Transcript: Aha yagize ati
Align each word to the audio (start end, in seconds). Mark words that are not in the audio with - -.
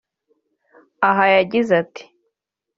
Aha 1.09 1.25
yagize 1.35 1.71
ati 1.81 2.03